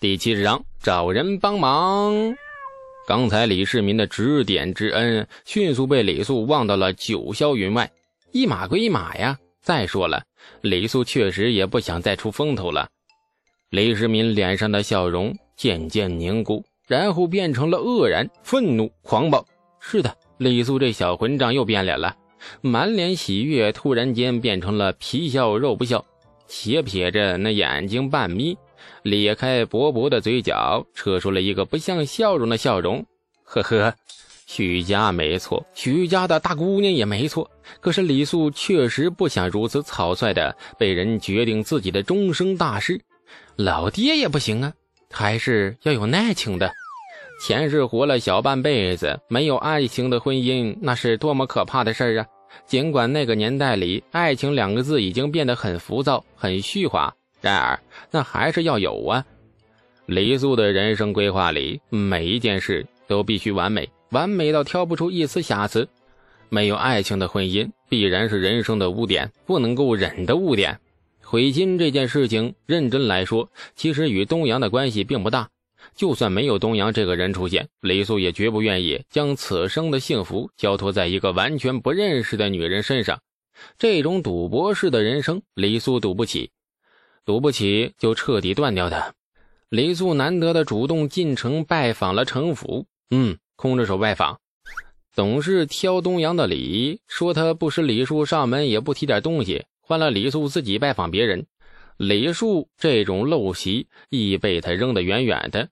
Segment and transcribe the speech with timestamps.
[0.00, 2.14] 第七十章找人帮忙。
[3.04, 7.90] 刚才李世民的指点之恩，迅速被李素忘到了九霄云外。
[8.30, 9.36] 一码归一码呀。
[9.60, 10.22] 再说了，
[10.60, 12.88] 李素确实也不想再出风头了。
[13.70, 19.44] 李世民脸上的笑容渐渐凝固，然后变成了愕然、愤怒、狂暴。
[19.80, 22.14] 是的，李素这小混账又变脸了，
[22.60, 26.06] 满脸喜悦，突然间变成了皮笑肉不笑，
[26.46, 28.56] 斜撇着那眼睛半眯。
[29.02, 33.04] 咧开薄薄的嘴角，扯出了一个不像笑容的笑容。
[33.44, 33.94] 呵呵，
[34.46, 37.50] 徐家没错，徐家的大姑娘也没错。
[37.80, 43.00] 可是李素确实不想如此草率的被人决定自己的终生大事。
[43.56, 44.72] 老爹也不行啊，
[45.10, 46.70] 还是要有爱情的。
[47.40, 52.26] 前世活了小半辈子，没有爱情的婚姻，那是多么可怕的事儿啊！
[52.66, 57.14] 尽管那个年代里，爱情两个字已经变得很浮躁、很虚华。
[57.40, 57.78] 然而，
[58.10, 59.24] 那还是要有啊！
[60.06, 65.88] 李素的人生规划里，每一件事都必须完美，完美到挑不出一丝瑕疵。
[66.48, 70.80] 没有爱情的婚姻，必然是人生的污点，不能够忍的污点。
[71.22, 75.48] 悔金这件事情，认真来说，其实与东阳的关系并不大。
[75.94, 83.20] 就算没有东阳这个人出现，李素也绝不愿意将此生的幸福交托在一个完全不认识的女人身上。
[83.78, 86.50] 这种赌博式的人生，李素赌不起。
[87.28, 89.14] 赌不起就彻底断掉的。
[89.68, 94.40] 李素难得的主动进城拜访了城府，嗯，空着手拜访，
[95.12, 101.44] 总是挑东阳的理，说他不识礼数，上门也不提点东西，换了李素自己拜访别人，
[101.98, 105.68] 礼数这种陋习亦被他扔得远远的。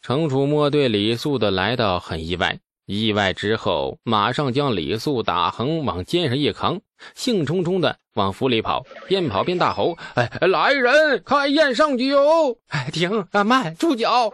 [0.00, 2.58] 程楚墨对李素的来到很意外。
[2.86, 6.80] 意外之后，马上将李素打横往肩上一扛，
[7.16, 14.30] 兴冲冲的往府里跑，边跑边大吼：“哎，来人，开宴上酒！”哎，停，慢，住脚！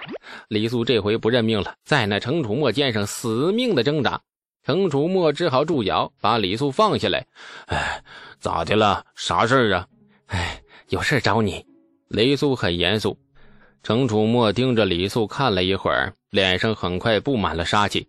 [0.48, 4.20] 李素这回不认命了，在那程楚墨肩上死命的挣扎。
[4.66, 7.26] 程楚墨只好住脚，把李素放下来。
[7.68, 8.04] 哎，
[8.38, 9.02] 咋的了？
[9.16, 9.86] 啥事儿啊？
[10.26, 10.60] 哎，
[10.90, 11.64] 有事找你。
[12.08, 13.18] 李素很严肃。
[13.82, 18.06] 程楚墨盯着李素看了一会儿，脸上很快布满了杀气。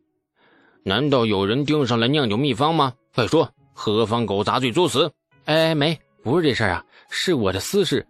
[0.83, 2.94] 难道有人盯上了酿酒秘方吗？
[3.16, 5.11] 快说，何方狗杂碎作死？
[5.45, 8.05] 哎，没，不是这事儿啊，是我的私事。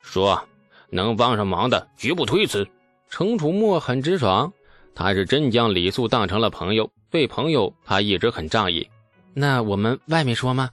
[0.00, 0.42] 说，
[0.90, 2.66] 能帮上忙的绝不推辞。
[3.08, 4.52] 程楚墨很直爽，
[4.94, 8.88] 他是真将李素当成了朋友，对朋友他一直很仗义。
[9.32, 10.68] 那我们外面说吗？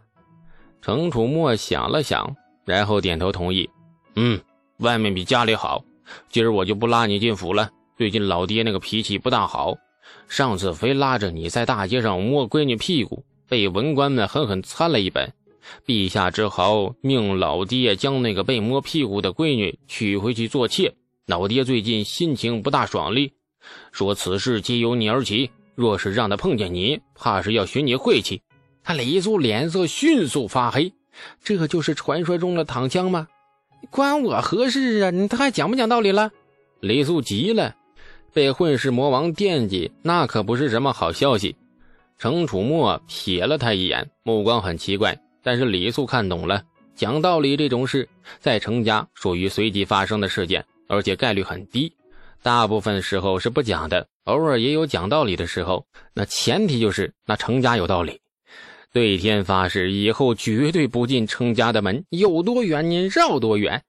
[0.82, 3.70] 程楚墨想了想，然后点头同意。
[4.16, 4.40] 嗯，
[4.80, 5.84] 外面比家里好。
[6.30, 7.70] 今儿我就不拉你进府了。
[7.98, 9.78] 最近老爹那个脾气不大好。
[10.28, 15.34] 上次非拉着你在大街上摸闺女屁股，被文官们狠狠参了一本。
[15.86, 20.94] 陛下只好命老爹将那个被摸屁股的闺女娶回去做妾。
[21.28, 23.34] 老爹最近心情不大爽利，
[23.92, 28.42] 说此事皆由你而起，若是让他碰见你，怕是要寻你晦气。
[28.84, 30.94] 他李素脸色迅速发黑，
[31.44, 33.28] 这就是传说中的躺枪吗？
[33.92, 35.12] 关我何事啊？
[35.12, 36.32] 你他还讲不讲道理了？
[36.80, 37.76] 李素急了。
[38.34, 41.56] 被混世魔王惦记，那可不是什么好消息。
[42.18, 46.64] 程楚墨瞥了他一眼，目光很奇怪，但是李素看懂了。
[46.96, 48.08] 讲道理这种事，
[48.40, 51.92] 在程家属于随机发生的事件，而且概率很低，
[52.44, 54.08] 大部分时候是不讲的。
[54.26, 58.20] 偶尔也有讲道理的时候，那前提就是那程家有道理。
[58.94, 63.82] 对天发誓，以后绝对不进程家的门，有多远您绕多远。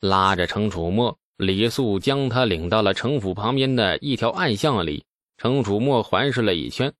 [0.00, 1.16] 拉着程楚墨。
[1.40, 5.06] 李素将他领到了城府旁边的一条暗巷里，
[5.38, 6.92] 程楚墨环视了一圈。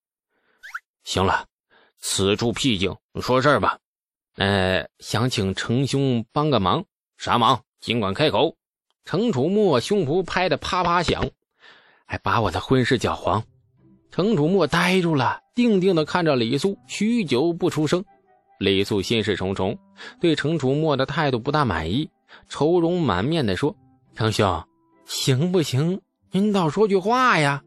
[1.03, 1.45] 行了，
[1.99, 3.77] 此处僻静，说事儿吧。
[4.37, 6.83] 呃，想请程兄帮个忙，
[7.17, 7.61] 啥忙？
[7.81, 8.57] 尽管开口。
[9.05, 11.23] 程楚墨胸脯拍得啪啪响，
[12.07, 13.43] 还把我的婚事搅黄。
[14.09, 18.03] 程楚墨呆住了，定定地看着李素，许久不出声。
[18.57, 19.77] 李素心事重重，
[20.19, 22.09] 对程楚墨的态度不大满意，
[22.49, 23.75] 愁容满面地说。
[24.13, 24.63] 程兄，
[25.05, 26.01] 行不行？
[26.31, 27.63] 您倒说句话呀！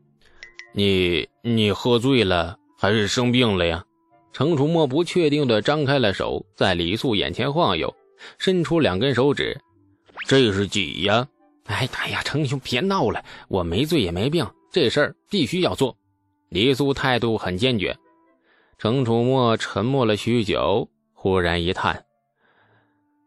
[0.73, 3.85] 你你喝醉了还是生病了呀？
[4.33, 7.95] 程楚墨不确定的张开了手，在李素眼前晃悠，
[8.39, 9.61] 伸出两根手指。
[10.27, 11.27] 这是几呀？
[11.67, 15.97] 哎哎呀，程兄别闹了，我没醉也没病，这事儿必须要做。
[16.49, 17.97] 李素态度很坚决。
[18.77, 22.05] 程楚墨沉默了许久，忽然一叹：“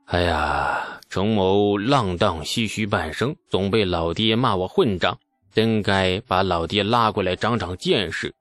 [0.05, 5.17] 哎呀。”程某浪荡唏嘘半生，总被老爹骂我混账，
[5.51, 8.35] 真该把老爹拉过来长长见识。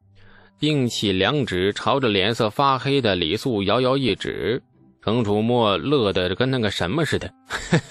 [0.58, 4.62] 并起两指，朝着脸色发黑的李素摇摇一指。
[5.02, 7.32] 程楚墨乐得跟那个什么似的，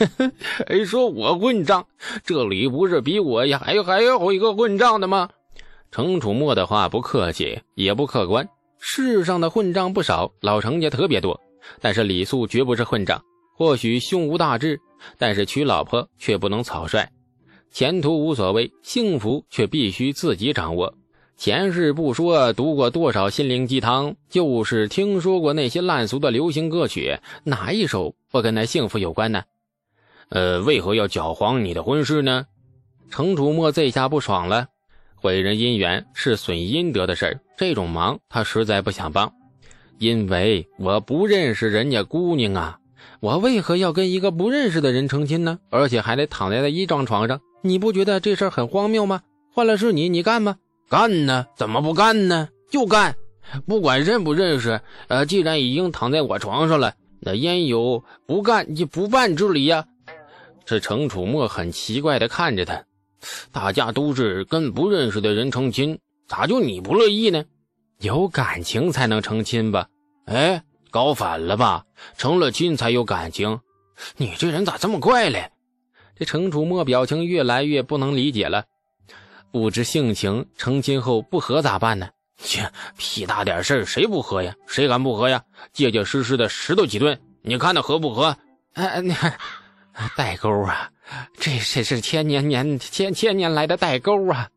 [0.70, 1.88] 哎，说我混账，
[2.24, 5.30] 这里不是比我呀还还有一个混账的吗？
[5.90, 8.48] 程楚墨的话不客气，也不客观。
[8.80, 11.42] 世上的混账不少，老程家特别多，
[11.82, 13.20] 但是李素绝不是混账。
[13.58, 14.80] 或许胸无大志，
[15.18, 17.10] 但是娶老婆却不能草率。
[17.72, 20.94] 前途无所谓，幸福却必须自己掌握。
[21.38, 29.44] 前世不说，读过多少心灵鸡汤，就是听说过那些烂俗的流行歌曲，哪一首不跟那幸福有关呢？
[30.30, 32.46] 呃，为何要搅黄你的婚事呢？
[33.10, 34.68] 程楚墨这下不爽了，
[35.16, 39.34] 毁人姻缘是损阴德的事这种忙他实在不想帮，
[40.00, 42.80] 因为我不认识人家姑娘啊，
[43.20, 45.60] 我为何要跟一个不认识的人成亲呢？
[45.70, 49.22] 而且还得躺在那一张床上，你不觉得这事儿很荒谬吗？
[49.54, 50.58] 换了是你，你干吗？
[50.90, 51.46] 干呢？
[51.56, 52.50] 怎么不干呢？
[52.70, 53.16] 就干！
[53.68, 59.86] 不管认不认识，呃，既然已经躺在我床上了，那焉有不干就不办之理呀？
[60.66, 62.84] 这程楚墨很奇怪的看着他，
[63.52, 67.46] 大家都是跟不认识的人成亲，咋就你不乐意呢？
[68.00, 69.88] 有感情才能成亲吧？
[70.26, 70.64] 哎，
[70.96, 71.84] 搞反了吧？
[72.18, 73.60] 成了亲才有感情？
[74.16, 75.52] 你这人咋这么怪嘞？
[76.16, 78.64] 这程楚墨表情越来越不能理解了。
[79.52, 82.08] 不知性情，成亲后不和咋办呢？
[82.38, 84.56] 切，屁大点事谁不和呀？
[84.68, 85.44] 谁敢不和呀？
[85.74, 88.38] 结结实实的石头几吨，你看他和不和？
[88.76, 89.14] 哎，你
[90.16, 90.90] 代沟啊，
[91.38, 94.48] 这这是千年年千千年来的代沟啊！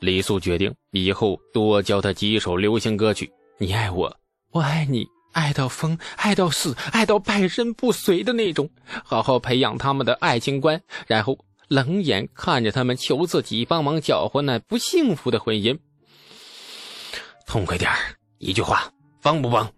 [0.00, 3.30] 李素决定以后多教他几首流行歌曲。
[3.58, 4.12] 你爱我，
[4.50, 8.70] 我爱你，爱到疯，爱到死，爱到半身不遂的那种。
[9.04, 11.38] 好好培养他们的爱情观，然后。
[11.68, 15.78] 冷眼看着他们求自己帮忙搅和那不幸福的婚姻，
[17.46, 17.92] 痛快点
[18.38, 18.90] 一句话，
[19.20, 19.70] 帮不帮？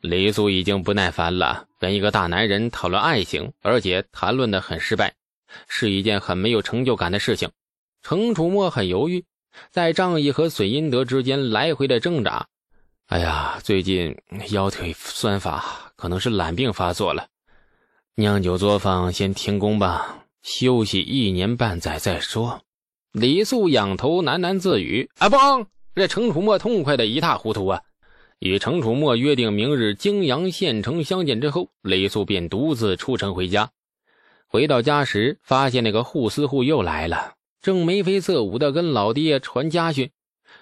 [0.00, 5.14] 李素已经不耐烦了，跟一个大男人讨论爱情，而且谈论的很失败，
[5.68, 7.48] 是一件很没有成就感的事情。
[8.02, 9.24] 程楚墨很犹豫，
[9.70, 12.48] 在仗义和损阴德之间来回的挣扎。
[13.08, 14.14] 哎呀，最近
[14.50, 15.64] 腰腿酸乏，
[15.96, 17.28] 可能是懒病发作了。
[18.16, 20.26] 酿酒作坊先停工吧。
[20.42, 22.60] 休息一年半载再说。
[23.12, 25.66] 李素仰头喃喃自语：“啊，帮！”
[25.96, 27.80] 这程楚墨痛快的一塌糊涂啊！
[28.40, 33.70] 与程楚墨约定明日泾阳县城相见之后，李素便独自出城回家。
[34.48, 40.10] 回到家时，发现那个护司户又来了，正眉飞色舞的跟老爹传家训。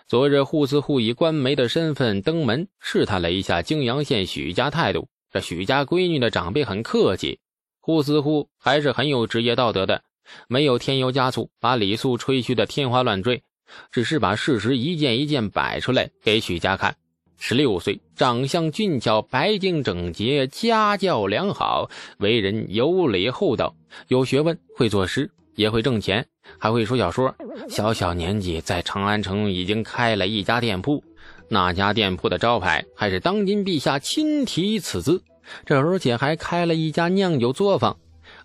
[0.08, 7.40] 昨日护司户以官媒的身份登门试探了一下泾阳县许家态度，这许家闺女的长辈很客气。
[7.80, 10.02] 护司户还是很有职业道德的，
[10.48, 13.42] 没有添油加醋把李素吹嘘的天花乱坠，
[13.90, 16.96] 只是把事实一件一件摆出来给许家看。
[17.38, 23.76] 十六岁，长相俊俏，白净整洁，家教良好，为人有礼厚道，
[24.08, 26.24] 有学问，会作诗，也会挣钱，
[26.58, 27.34] 还会说小说。
[27.68, 31.02] 小小年纪在长安城已经开了一家店铺，
[31.48, 35.20] 那家店铺的招牌还是当今陛下亲题此字。
[35.64, 37.96] 这而且还开了一家酿酒作坊，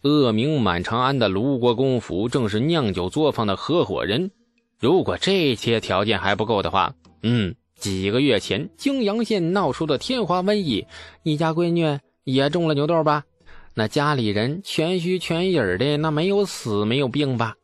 [0.04, 4.32] 恶名满长安的卢国公府正是酿酒作坊的合伙人。
[4.80, 6.94] 如果这些条件还不够的话，
[7.24, 10.86] 嗯，几个月前泾阳县闹出的天花瘟疫，
[11.24, 13.24] 你家闺女也中了牛痘吧？
[13.74, 17.56] 那家里人全虚全影的，那没有死没有病吧？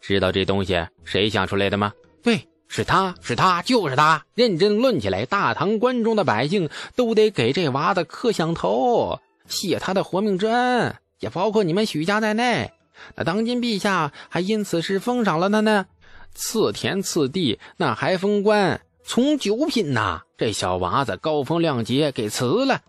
[0.00, 1.92] 知道这东西谁想出来的吗？
[2.22, 2.46] 对。
[2.66, 12.72] 是他是他就是他，认真论起来，大唐关中的百姓都得给这娃子磕响头，谢他的活命之恩，也包括你们许家在内。
[13.14, 15.86] 那当今陛下还因此事封赏了他呢，
[16.34, 20.22] 赐田赐地，那还封官，从九品呐。
[20.36, 22.80] 这小娃子高风亮节，给辞了。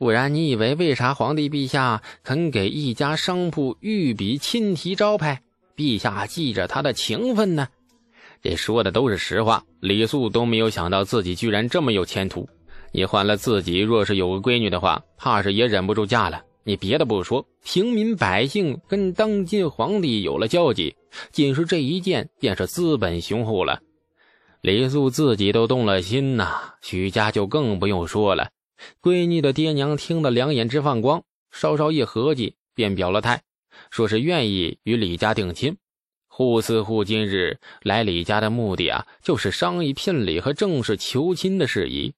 [0.00, 5.42] 不然你以为为啥皇帝陛下肯给一家商铺御笔亲题招牌？
[5.76, 7.68] 陛下记着他的情分呢。
[8.40, 12.48] 这说的都是实话，李素都没有想到自己居然这么有前途。
[12.92, 16.40] 你换了自己，若是有个闺女的话，怕是也忍不住嫁了。
[16.64, 20.96] 你别的不说，平民百姓跟当今皇帝有了交集，
[21.30, 23.78] 仅是这一件便是资本雄厚了。
[24.62, 28.48] 李素自己都动了心呐，许家就更不用说了。
[29.02, 33.42] 闺女的爹娘听得两眼直放光，稍稍一合计，便表了态，
[33.90, 35.76] 说是愿意与李家定亲。
[36.28, 42.14] 护司户今日来李家的目的啊，就是商议聘礼和正式求亲的事宜，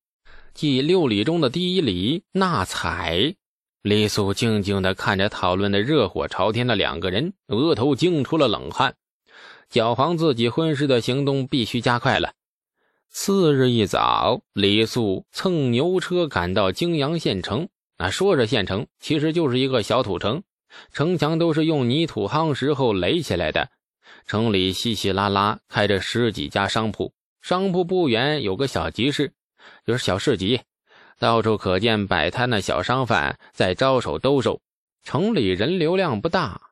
[0.55, 3.35] 即六礼中的第一礼纳采。
[3.83, 8.95] 李素静静地看着讨论的热火朝天的两个人，额头惊出了冷汗。
[9.69, 12.35] 搅黄自己婚事的行动必须加快了。
[13.15, 17.69] 次日一早，李素蹭牛车赶到泾阳县城。
[17.99, 20.43] 啊，说着县城，其实就是一个小土城，
[20.95, 23.69] 城墙都是用泥土夯实后垒起来的。
[24.27, 29.35] 城里稀稀拉拉开着十几家商铺，商铺不远有个小集市，
[29.87, 30.63] 就是小市集，
[31.19, 34.63] 到处可见摆摊的小商贩在招手兜售。
[35.05, 36.63] 城里人流量不大，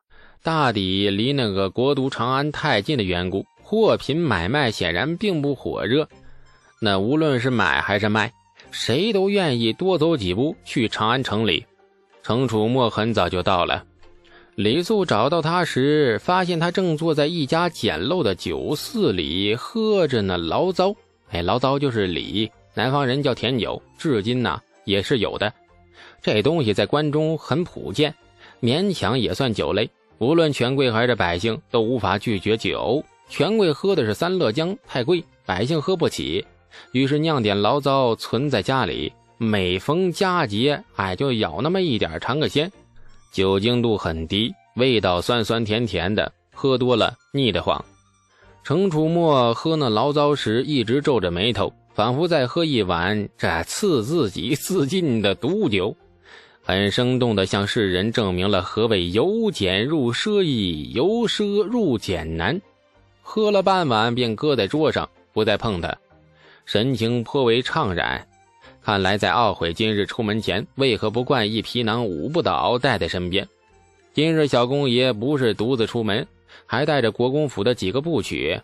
[0.41, 6.09] 大抵离那个国都长安太近的缘故，货品买卖显然并不火热。
[6.83, 8.33] 那无论是买还是卖。
[8.71, 11.65] 谁都愿意多走几步去长安城里。
[12.23, 13.83] 程楚墨很早就到了。
[14.55, 20.95] 李素找到他时，发现他正坐在一家简陋的酒肆里喝着那醪糟。
[21.31, 25.51] 哎，醪糟就是李，南方人叫甜酒，至今呢也是有的。
[26.21, 28.13] 这东西在关中很普遍，
[28.61, 29.89] 勉强也算酒类。
[30.19, 33.03] 无论权贵还是百姓都无法拒绝酒。
[33.27, 36.45] 权贵喝的是三乐江，太贵，百姓喝不起。
[36.91, 42.71] 于是酿点醪糟存在家里，每逢佳节，哎，就舀那么一点尝个鲜。
[43.31, 47.83] 酒精度很低，味道酸酸甜甜的，喝多了腻得慌。
[48.63, 55.95] 程楚墨喝那醪糟时，一直皱着眉头，仿佛在喝一碗这刺自己自尽的毒酒，
[56.61, 62.61] 很生动地向世人证明了何谓由俭入奢易，由奢入俭难。
[63.23, 65.97] 喝了半碗，便搁在桌上，不再碰它。
[66.71, 68.25] 神情颇为怅然，
[68.81, 73.45] 看来在懊悔今日出门前为何不惯一皮囊五不倒带在身边。
[74.13, 76.25] 今日小公爷不是独自出门，
[76.65, 78.57] 还带着国公府的几个部曲，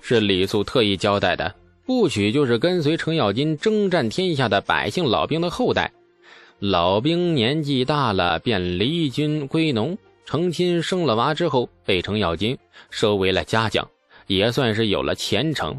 [0.00, 1.54] 是李素特意交代的。
[1.84, 5.92] 部曲就是跟随程咬金征战天下的百姓老兵的后代，
[6.60, 12.56] 老兵年纪大了便离军归农，成亲生了娃之后被程咬金
[12.88, 13.86] 收为了家将，
[14.28, 15.78] 也算是有了前程。